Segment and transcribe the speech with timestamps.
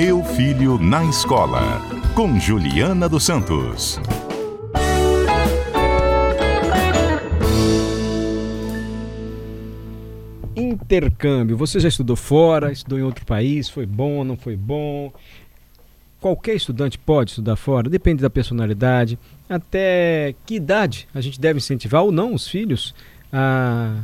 [0.00, 1.82] Meu Filho na Escola,
[2.14, 4.00] com Juliana dos Santos.
[10.54, 11.56] Intercâmbio.
[11.56, 15.12] Você já estudou fora, estudou em outro país, foi bom, não foi bom?
[16.20, 19.18] Qualquer estudante pode estudar fora, depende da personalidade.
[19.48, 22.94] Até que idade a gente deve incentivar ou não os filhos
[23.32, 23.96] a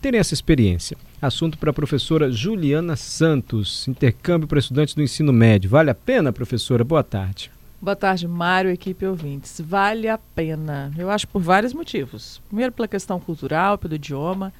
[0.00, 0.96] terem essa experiência?
[1.20, 5.70] Assunto para a professora Juliana Santos, intercâmbio para estudantes do ensino médio.
[5.70, 6.84] Vale a pena, professora?
[6.84, 7.50] Boa tarde.
[7.80, 9.60] Boa tarde, Mário, equipe ouvintes.
[9.60, 10.92] Vale a pena.
[10.96, 12.40] Eu acho por vários motivos.
[12.48, 14.52] Primeiro, pela questão cultural, pelo idioma,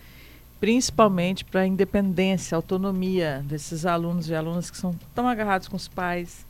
[0.60, 5.88] principalmente para a independência, autonomia desses alunos e alunas que são tão agarrados com os
[5.88, 6.46] pais,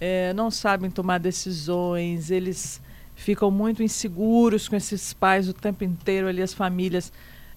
[0.00, 2.80] é, não sabem tomar decisões, eles
[3.14, 7.12] ficam muito inseguros com esses pais o tempo inteiro ali, as famílias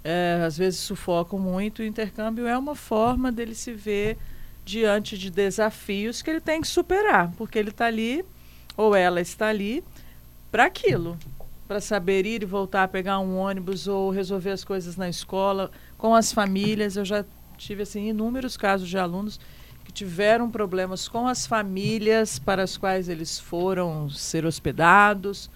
[0.05, 1.79] é, às vezes sufocam muito.
[1.79, 4.19] O intercâmbio é uma forma dele se ver
[4.63, 8.23] diante de desafios que ele tem que superar, porque ele está ali,
[8.77, 9.83] ou ela está ali,
[10.51, 11.17] para aquilo,
[11.67, 16.13] para saber ir e voltar pegar um ônibus ou resolver as coisas na escola, com
[16.13, 16.95] as famílias.
[16.95, 17.25] Eu já
[17.57, 19.39] tive assim inúmeros casos de alunos
[19.83, 25.49] que tiveram problemas com as famílias para as quais eles foram ser hospedados.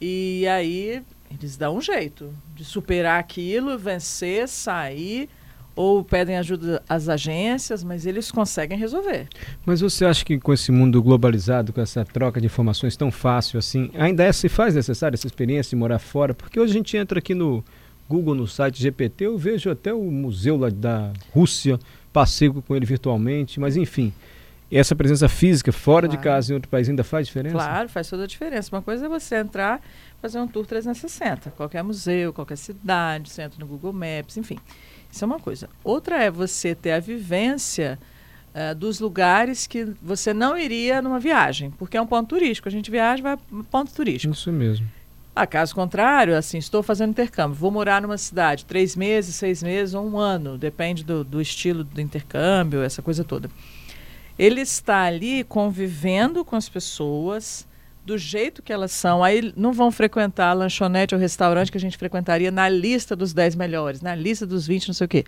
[0.00, 5.28] E aí eles dão um jeito de superar aquilo, vencer, sair,
[5.76, 9.28] ou pedem ajuda às agências, mas eles conseguem resolver.
[9.64, 13.58] Mas você acha que com esse mundo globalizado, com essa troca de informações tão fácil
[13.58, 16.34] assim, ainda é, se faz necessária essa experiência de morar fora?
[16.34, 17.64] Porque hoje a gente entra aqui no
[18.08, 21.78] Google, no site GPT, eu vejo até o museu lá da Rússia,
[22.12, 24.12] passeio com ele virtualmente, mas enfim
[24.76, 26.20] essa presença física fora claro.
[26.20, 27.54] de casa em outro país ainda faz diferença?
[27.54, 28.74] Claro, faz toda a diferença.
[28.74, 29.80] Uma coisa é você entrar
[30.20, 34.58] fazer um tour 360, qualquer museu, qualquer cidade, você entra no Google Maps, enfim.
[35.10, 35.68] Isso é uma coisa.
[35.82, 37.98] Outra é você ter a vivência
[38.54, 42.68] uh, dos lugares que você não iria numa viagem, porque é um ponto turístico.
[42.68, 44.34] A gente viaja vai um ponto turístico.
[44.34, 44.86] Isso mesmo.
[45.34, 49.94] A caso contrário, assim, estou fazendo intercâmbio, vou morar numa cidade três meses, seis meses
[49.94, 53.48] ou um ano, depende do, do estilo do intercâmbio, essa coisa toda.
[54.38, 57.66] Ele está ali convivendo com as pessoas
[58.08, 59.22] do jeito que elas são.
[59.22, 63.34] Aí não vão frequentar a lanchonete ou restaurante que a gente frequentaria na lista dos
[63.34, 65.24] 10 melhores, na lista dos 20, não sei o quê.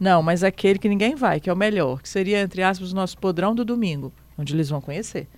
[0.00, 2.94] Não, mas aquele que ninguém vai, que é o melhor, que seria, entre aspas, o
[2.94, 5.28] nosso podrão do domingo, onde eles vão conhecer.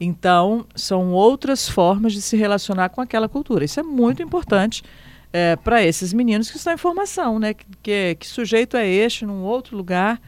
[0.00, 3.64] Então, são outras formas de se relacionar com aquela cultura.
[3.64, 4.82] Isso é muito importante
[5.30, 7.52] é, para esses meninos que estão em formação, né?
[7.52, 10.18] Que, que, que sujeito é este num outro lugar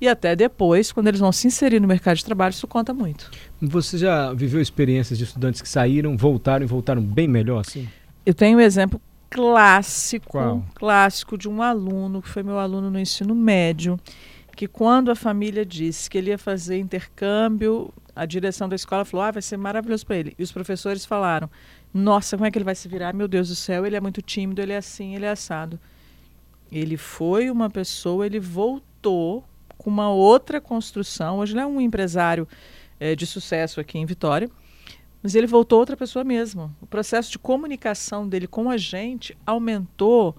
[0.00, 3.30] e até depois, quando eles vão se inserir no mercado de trabalho, isso conta muito.
[3.60, 7.88] Você já viveu experiências de estudantes que saíram, voltaram e voltaram bem melhor assim?
[8.24, 10.64] Eu tenho um exemplo clássico, Qual?
[10.74, 13.98] clássico de um aluno que foi meu aluno no ensino médio,
[14.56, 19.24] que quando a família disse que ele ia fazer intercâmbio, a direção da escola falou:
[19.26, 20.34] "Ah, vai ser maravilhoso para ele".
[20.38, 21.48] E os professores falaram:
[21.94, 23.14] "Nossa, como é que ele vai se virar?
[23.14, 25.78] Meu Deus do céu, ele é muito tímido, ele é assim, ele é assado".
[26.70, 29.44] Ele foi uma pessoa, ele voltou
[29.80, 31.38] com uma outra construção.
[31.38, 32.46] Hoje ele é um empresário
[32.98, 34.50] é, de sucesso aqui em Vitória,
[35.22, 36.74] mas ele voltou outra pessoa mesmo.
[36.82, 40.36] O processo de comunicação dele com a gente aumentou.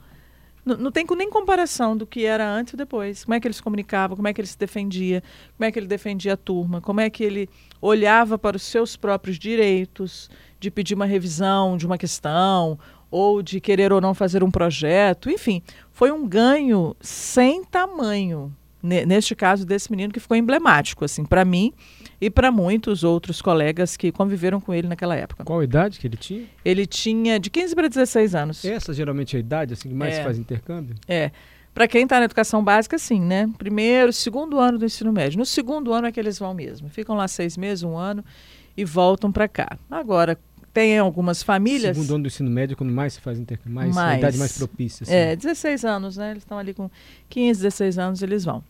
[0.63, 3.25] Não, não tem nem comparação do que era antes e depois.
[3.25, 5.23] Como é que ele se comunicava, como é que ele se defendia,
[5.57, 7.49] como é que ele defendia a turma, como é que ele
[7.81, 12.77] olhava para os seus próprios direitos de pedir uma revisão de uma questão
[13.09, 15.31] ou de querer ou não fazer um projeto.
[15.31, 21.45] Enfim, foi um ganho sem tamanho neste caso desse menino que ficou emblemático assim para
[21.45, 21.73] mim
[22.19, 25.43] e para muitos outros colegas que conviveram com ele naquela época.
[25.43, 26.45] Qual a idade que ele tinha?
[26.63, 28.65] Ele tinha de 15 para 16 anos.
[28.65, 30.17] Essa geralmente é a idade assim que mais é.
[30.17, 30.95] se faz intercâmbio?
[31.07, 31.31] É.
[31.73, 33.49] Para quem está na educação básica, sim, né?
[33.57, 35.39] Primeiro, segundo ano do ensino médio.
[35.39, 36.89] No segundo ano é que eles vão mesmo.
[36.89, 38.25] Ficam lá seis meses, um ano
[38.75, 39.77] e voltam para cá.
[39.89, 40.37] Agora,
[40.73, 41.95] tem algumas famílias.
[41.95, 45.03] Segundo ano do ensino médio, quando mais se faz intercâmbio, mais, mais idade mais propícia.
[45.03, 45.13] Assim.
[45.13, 46.31] É, 16 anos, né?
[46.31, 46.89] Eles estão ali com
[47.29, 48.63] 15, 16 anos, eles vão.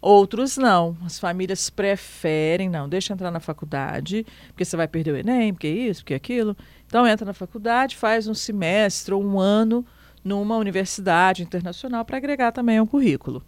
[0.00, 0.96] Outros não.
[1.04, 5.68] As famílias preferem, não, deixa entrar na faculdade, porque você vai perder o Enem, porque
[5.68, 6.56] isso, porque aquilo.
[6.86, 9.84] Então entra na faculdade, faz um semestre ou um ano
[10.22, 13.42] numa universidade internacional para agregar também ao currículo.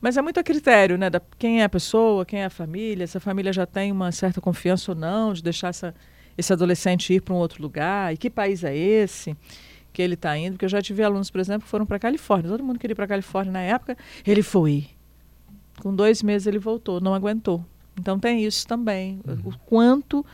[0.00, 1.08] Mas é muito a critério, né?
[1.08, 4.10] Da quem é a pessoa, quem é a família, se a família já tem uma
[4.10, 5.94] certa confiança ou não de deixar essa
[6.36, 9.36] esse adolescente ir para um outro lugar, e que país é esse
[9.92, 12.00] que ele está indo, porque eu já tive alunos, por exemplo, que foram para a
[12.00, 13.96] Califórnia, todo mundo queria ir para a Califórnia na época,
[14.26, 14.86] ele foi.
[15.80, 17.64] Com dois meses ele voltou, não aguentou.
[17.98, 19.50] Então tem isso também, uhum.
[19.50, 20.24] o quanto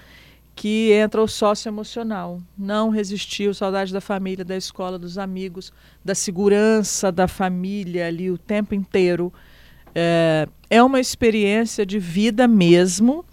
[0.59, 2.41] que entra o sócio emocional.
[2.57, 5.73] Não resistiu, saudade da família, da escola, dos amigos,
[6.05, 9.33] da segurança da família ali o tempo inteiro.
[9.95, 13.25] É, é uma experiência de vida mesmo,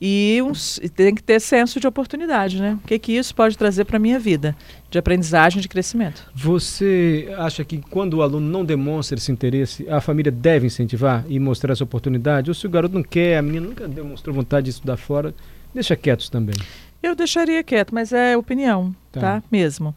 [0.00, 0.52] e, um,
[0.82, 2.78] e tem que ter senso de oportunidade, né?
[2.82, 4.56] O que, que isso pode trazer para a minha vida,
[4.90, 6.30] de aprendizagem, de crescimento.
[6.34, 11.38] Você acha que quando o aluno não demonstra esse interesse, a família deve incentivar e
[11.38, 12.50] mostrar essa oportunidade?
[12.50, 15.34] Ou se o garoto não quer, a menina nunca demonstrou vontade de estudar fora,
[15.72, 16.56] deixa quietos também?
[17.02, 19.20] Eu deixaria quieto, mas é opinião, tá?
[19.20, 19.42] tá?
[19.50, 19.94] Mesmo.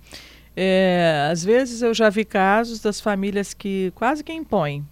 [0.56, 4.86] É, às vezes eu já vi casos das famílias que quase que impõem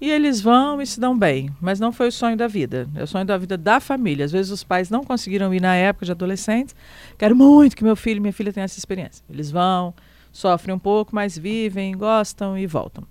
[0.00, 2.86] e eles vão e se dão bem, mas não foi o sonho da vida.
[2.94, 4.26] É o sonho da vida da família.
[4.26, 6.74] Às vezes os pais não conseguiram ir na época de adolescentes.
[7.16, 9.24] Quero muito que meu filho e minha filha tenham essa experiência.
[9.28, 9.94] Eles vão,
[10.30, 13.04] sofrem um pouco, mas vivem, gostam e voltam.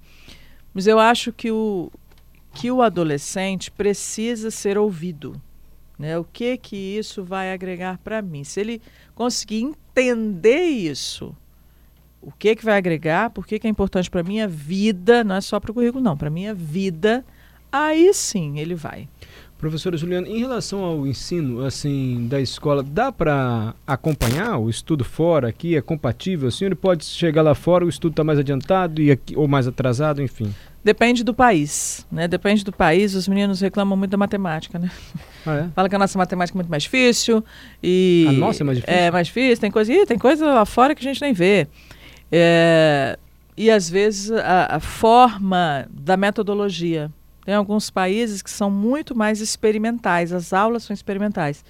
[0.73, 1.91] Mas eu acho que o,
[2.53, 5.41] que o adolescente precisa ser ouvido.
[5.97, 6.17] Né?
[6.19, 8.43] O que que isso vai agregar para mim?
[8.43, 8.81] Se ele
[9.15, 11.35] conseguir entender isso,
[12.25, 15.41] o que que vai agregar, por que, que é importante para minha vida, não é
[15.41, 17.23] só para o currículo, não, para minha vida,
[17.71, 19.07] aí sim ele vai.
[19.57, 25.47] Professora Juliana, em relação ao ensino assim da escola, dá para acompanhar o estudo fora
[25.47, 25.77] aqui?
[25.77, 26.49] É compatível?
[26.49, 29.65] Assim, ele pode chegar lá fora, o estudo está mais adiantado e aqui, ou mais
[29.65, 30.53] atrasado, enfim?
[30.83, 32.27] Depende do país, né?
[32.27, 33.15] Depende do país.
[33.15, 34.91] Os meninos reclamam muito da matemática, né?
[35.47, 35.69] Ah, é?
[35.73, 37.43] Fala que a nossa matemática é muito mais difícil
[37.81, 38.99] e a nossa é mais difícil.
[38.99, 39.57] É mais difícil.
[39.61, 41.67] Tem coisa, Ih, tem coisa lá fora que a gente nem vê.
[42.31, 43.17] É,
[43.57, 47.11] e às vezes a, a, forma da metodologia.
[47.45, 51.63] Tem alguns países que são muito mais experimentais, as aulas são experimentais.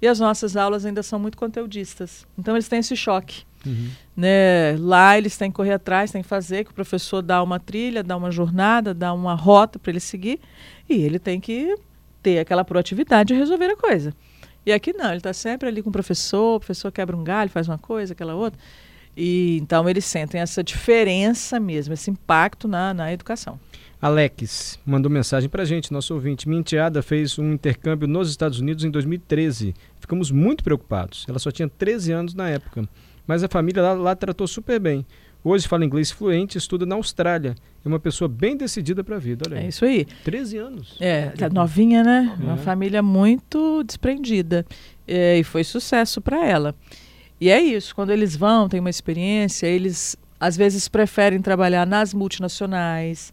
[0.00, 2.26] E as nossas aulas ainda são muito conteudistas.
[2.38, 3.44] Então eles têm esse choque.
[3.64, 3.88] Uhum.
[4.16, 4.76] Né?
[4.78, 8.02] Lá eles têm que correr atrás, têm que fazer, que o professor dá uma trilha,
[8.02, 10.38] dá uma jornada, dá uma rota para ele seguir,
[10.88, 11.76] e ele tem que
[12.22, 14.14] ter aquela proatividade de resolver a coisa.
[14.64, 17.50] E aqui não, ele está sempre ali com o professor, o professor quebra um galho,
[17.50, 18.60] faz uma coisa, aquela outra.
[19.16, 23.58] E então eles sentem essa diferença mesmo, esse impacto na, na educação.
[24.00, 26.46] Alex mandou mensagem para a gente, nosso ouvinte.
[26.48, 29.74] Minha enteada fez um intercâmbio nos Estados Unidos em 2013.
[29.98, 31.24] Ficamos muito preocupados.
[31.28, 32.86] Ela só tinha 13 anos na época,
[33.26, 35.06] mas a família lá, lá tratou super bem.
[35.42, 37.54] Hoje fala inglês fluente, estuda na Austrália.
[37.84, 39.44] É uma pessoa bem decidida para a vida.
[39.48, 39.60] Olha.
[39.60, 40.04] É isso aí.
[40.24, 40.96] 13 anos.
[41.00, 42.36] É, tá novinha, né?
[42.38, 42.42] É.
[42.42, 44.66] Uma família muito desprendida.
[45.06, 46.74] É, e foi sucesso para ela.
[47.40, 52.14] E é isso, quando eles vão, têm uma experiência, eles às vezes preferem trabalhar nas
[52.14, 53.32] multinacionais,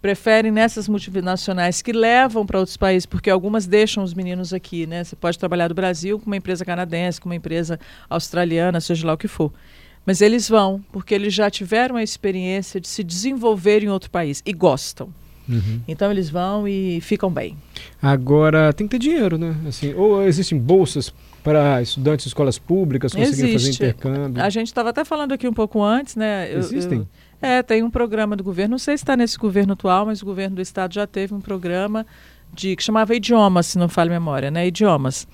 [0.00, 5.02] preferem nessas multinacionais que levam para outros países, porque algumas deixam os meninos aqui, né?
[5.04, 7.78] Você pode trabalhar do Brasil com uma empresa canadense, com uma empresa
[8.08, 9.52] australiana, seja lá o que for.
[10.06, 14.42] Mas eles vão, porque eles já tiveram a experiência de se desenvolver em outro país
[14.46, 15.12] e gostam.
[15.48, 15.80] Uhum.
[15.88, 17.56] Então eles vão e ficam bem.
[18.00, 19.56] Agora tem que ter dinheiro, né?
[19.66, 21.12] Assim, ou existem bolsas
[21.48, 24.42] para estudantes de escolas públicas conseguirem fazer intercâmbio?
[24.42, 26.52] A gente estava até falando aqui um pouco antes, né?
[26.52, 26.98] Existem?
[26.98, 30.20] Eu, é, tem um programa do governo, não sei se está nesse governo atual, mas
[30.20, 32.06] o governo do estado já teve um programa
[32.52, 34.66] de que chamava Idiomas, se não falha a memória, né?
[34.66, 35.26] Idiomas.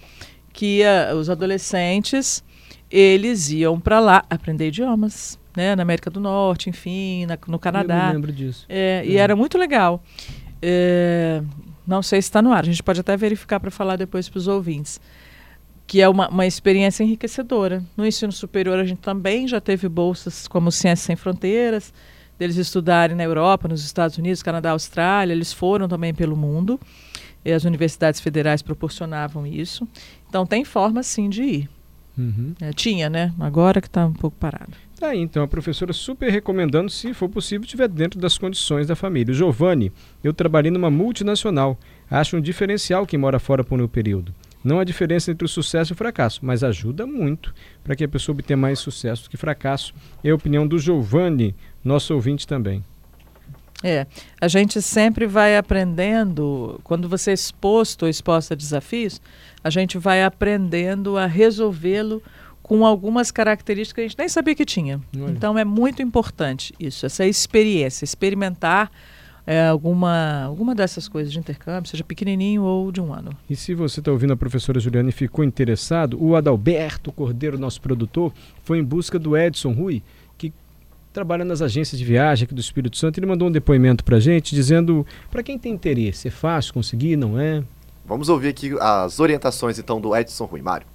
[0.53, 2.45] Que uh, os adolescentes,
[2.89, 5.75] eles iam para lá aprender idiomas, né?
[5.75, 8.09] Na América do Norte, enfim, na, no Canadá.
[8.11, 8.67] Eu lembro disso.
[8.69, 9.07] É, é.
[9.09, 10.01] E era muito legal.
[10.63, 11.43] É,
[11.85, 14.39] não sei se está no ar, a gente pode até verificar para falar depois para
[14.39, 15.01] os ouvintes
[15.87, 17.83] que é uma, uma experiência enriquecedora.
[17.97, 21.93] No ensino superior, a gente também já teve bolsas como Ciências Sem Fronteiras,
[22.39, 25.33] deles estudarem na Europa, nos Estados Unidos, Canadá, Austrália.
[25.33, 26.81] Eles foram também pelo mundo.
[27.45, 29.87] E as universidades federais proporcionavam isso.
[30.29, 31.70] Então, tem forma, sim, de ir.
[32.17, 32.55] Uhum.
[32.61, 33.35] É, tinha, né?
[33.39, 34.73] Agora que está um pouco parado.
[34.99, 38.97] Tá aí, então, a professora super recomendando, se for possível, estiver dentro das condições da
[38.97, 39.32] família.
[39.32, 39.93] O Giovanni,
[40.23, 41.79] eu trabalhei numa multinacional.
[42.11, 44.32] Acho um diferencial quem mora fora por um período.
[44.65, 47.55] Não há diferença entre o sucesso e o fracasso, mas ajuda muito
[47.85, 49.94] para que a pessoa obtenha mais sucesso do que fracasso.
[50.25, 51.55] É a opinião do Giovanni,
[51.85, 52.83] nosso ouvinte também.
[53.83, 54.06] É,
[54.41, 59.21] a gente sempre vai aprendendo, quando você é exposto ou exposta a desafios,
[59.63, 62.23] a gente vai aprendendo a resolvê-lo
[62.63, 64.99] com algumas características que a gente nem sabia que tinha.
[65.15, 65.31] Olha.
[65.31, 68.91] Então é muito importante isso, essa experiência, experimentar
[69.46, 73.31] é, alguma, alguma dessas coisas de intercâmbio, seja pequenininho ou de um ano.
[73.48, 77.81] E se você está ouvindo a professora Juliana e ficou interessado, o Adalberto Cordeiro, nosso
[77.81, 78.32] produtor,
[78.63, 80.03] foi em busca do Edson Rui,
[80.39, 80.53] que
[81.13, 83.19] trabalha nas agências de viagem aqui do Espírito Santo.
[83.19, 87.17] Ele mandou um depoimento para a gente dizendo para quem tem interesse, é fácil conseguir,
[87.17, 87.63] não é?
[88.06, 90.63] Vamos ouvir aqui as orientações então do Edson Rui.
[90.63, 90.86] Mário.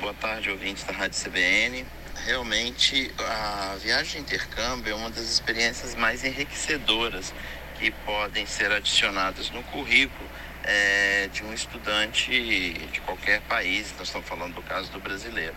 [0.00, 1.84] Boa tarde, ouvintes da Rádio CBN
[2.24, 7.32] realmente a viagem de intercâmbio é uma das experiências mais enriquecedoras
[7.78, 10.28] que podem ser adicionadas no currículo
[10.64, 15.54] é, de um estudante de qualquer país, nós estamos falando do caso do brasileiro.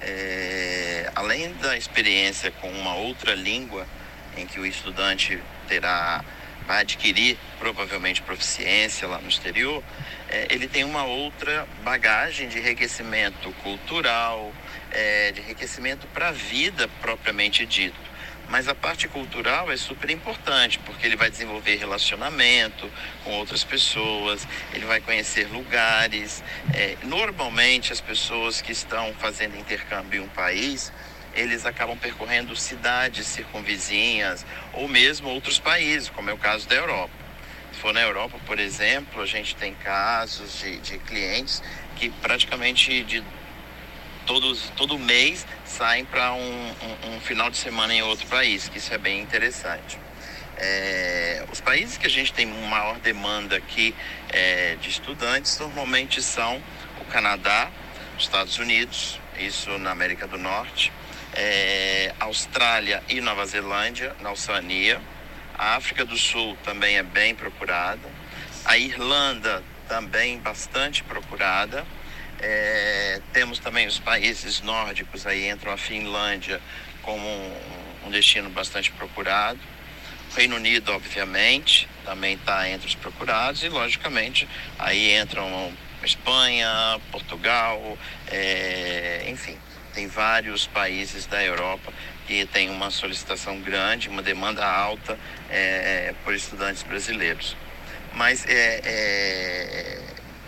[0.00, 3.86] É, além da experiência com uma outra língua,
[4.36, 6.24] em que o estudante terá
[6.70, 9.82] vai adquirir provavelmente proficiência lá no exterior,
[10.28, 14.52] é, ele tem uma outra bagagem de enriquecimento cultural,
[14.92, 17.98] é, de enriquecimento para a vida propriamente dito.
[18.48, 22.88] Mas a parte cultural é super importante, porque ele vai desenvolver relacionamento
[23.24, 26.40] com outras pessoas, ele vai conhecer lugares.
[26.72, 30.92] É, normalmente, as pessoas que estão fazendo intercâmbio em um país,
[31.34, 37.12] eles acabam percorrendo cidades circunvizinhas ou mesmo outros países, como é o caso da Europa.
[37.72, 41.62] Se for na Europa, por exemplo, a gente tem casos de, de clientes
[41.96, 43.22] que praticamente de
[44.26, 48.78] todos, todo mês saem para um, um, um, final de semana em outro país, que
[48.78, 49.98] isso é bem interessante.
[50.56, 53.94] É, os países que a gente tem maior demanda aqui
[54.28, 56.62] é, de estudantes normalmente são
[57.00, 57.70] o Canadá,
[58.16, 60.92] os Estados Unidos, isso na América do Norte,
[61.34, 65.00] é, Austrália e Nova Zelândia, na Oceania.
[65.56, 68.08] A África do Sul também é bem procurada.
[68.64, 71.86] A Irlanda também bastante procurada.
[72.40, 76.60] É, temos também os países nórdicos, aí entram a Finlândia
[77.02, 77.56] como um,
[78.06, 79.60] um destino bastante procurado.
[80.32, 85.72] O Reino Unido, obviamente, também está entre os procurados e, logicamente, aí entram
[86.06, 89.56] Espanha, Portugal, é, enfim,
[89.92, 91.92] tem vários países da Europa
[92.26, 95.18] que tem uma solicitação grande, uma demanda alta
[95.48, 97.56] é, por estudantes brasileiros.
[98.14, 100.00] Mas é, é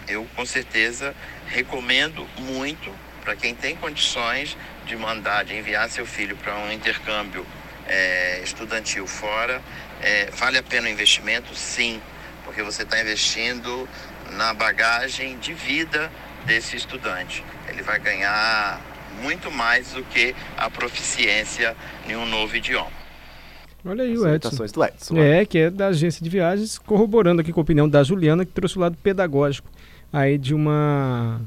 [0.08, 1.14] eu com certeza
[1.46, 7.46] recomendo muito para quem tem condições de mandar, de enviar seu filho para um intercâmbio
[7.86, 9.62] é, estudantil fora.
[10.00, 11.54] É, vale a pena o investimento?
[11.54, 12.02] Sim,
[12.44, 13.88] porque você está investindo
[14.32, 16.10] na bagagem de vida
[16.44, 17.44] desse estudante.
[17.68, 18.80] Ele vai ganhar
[19.20, 21.76] muito mais do que a proficiência
[22.08, 23.02] em um novo idioma.
[23.84, 24.56] Olha aí As o Edson.
[24.56, 25.14] do Edson.
[25.14, 25.42] né?
[25.42, 28.52] É, que é da agência de viagens, corroborando aqui com a opinião da Juliana, que
[28.52, 29.68] trouxe o lado pedagógico
[30.12, 31.40] aí de uma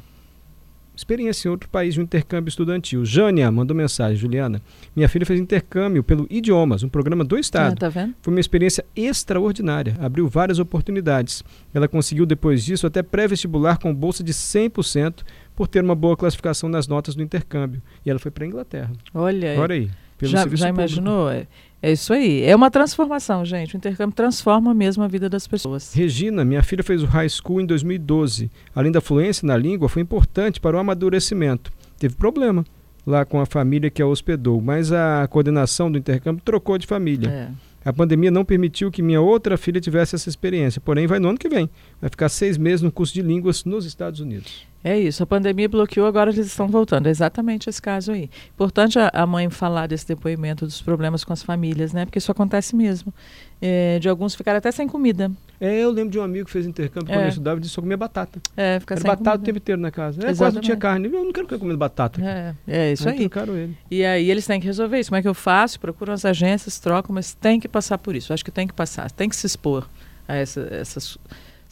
[0.96, 3.04] experiência em outro país de um intercâmbio estudantil.
[3.06, 4.62] Jânia mandou mensagem, Juliana.
[4.96, 7.76] Minha filha fez intercâmbio pelo Idiomas, um programa do Ah, Estado.
[7.78, 8.14] tá vendo?
[8.22, 11.44] Foi uma experiência extraordinária, abriu várias oportunidades.
[11.74, 15.24] Ela conseguiu, depois disso, até pré-vestibular com bolsa de 100%
[15.56, 17.82] por ter uma boa classificação nas notas do intercâmbio.
[18.06, 18.92] E ela foi para a Inglaterra.
[19.14, 19.90] Olha, Olha aí.
[20.22, 21.30] Já, já imaginou?
[21.30, 21.48] É,
[21.82, 22.44] é isso aí.
[22.44, 23.76] É uma transformação, gente.
[23.76, 25.94] O intercâmbio transforma mesmo a vida das pessoas.
[25.94, 28.50] Regina, minha filha fez o high school em 2012.
[28.74, 31.72] Além da fluência na língua, foi importante para o amadurecimento.
[32.00, 32.66] Teve problema
[33.06, 37.30] lá com a família que a hospedou, mas a coordenação do intercâmbio trocou de família.
[37.30, 37.50] É.
[37.88, 41.38] A pandemia não permitiu que minha outra filha tivesse essa experiência, porém vai no ano
[41.38, 41.70] que vem.
[42.02, 44.66] Vai ficar seis meses no curso de línguas nos Estados Unidos.
[44.88, 47.08] É isso, a pandemia bloqueou, agora eles estão voltando.
[47.08, 48.30] É exatamente esse caso aí.
[48.54, 52.06] Importante a, a mãe falar desse depoimento dos problemas com as famílias, né?
[52.06, 53.12] Porque isso acontece mesmo.
[53.60, 55.32] É, de alguns ficarem até sem comida.
[55.60, 57.26] É, eu lembro de um amigo que fez intercâmbio quando É.
[57.26, 58.40] eu estudava e disse só comia batata.
[58.56, 59.46] É, ficar Era sem batata o comida.
[59.46, 60.22] tempo inteiro na casa.
[60.22, 61.08] É, quase não tinha carne.
[61.08, 62.22] Eu não quero ficar comendo batata.
[62.24, 63.20] É, é isso Aí aí.
[63.22, 63.76] trocaram ele.
[63.90, 65.10] E aí eles têm que resolver isso.
[65.10, 65.80] Como é que eu faço?
[65.80, 68.32] Procuram as agências, trocam, mas tem que passar por isso.
[68.34, 69.88] Acho que tem que passar, tem que se expor
[70.28, 71.18] a essa- essas,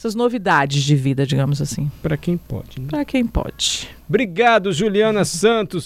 [0.04, 1.90] essas novidades de vida, digamos assim.
[2.02, 2.82] Para quem pode.
[2.82, 2.88] Né?
[2.90, 3.90] Para quem pode.
[4.08, 5.82] Obrigado, Juliana Santos.